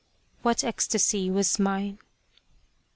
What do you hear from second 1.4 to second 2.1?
mine!